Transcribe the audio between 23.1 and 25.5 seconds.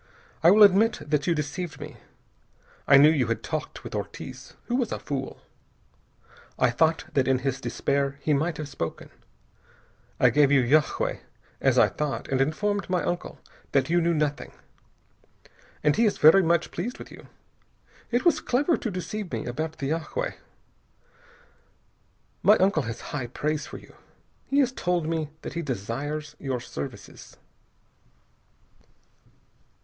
high praise for you. He has told me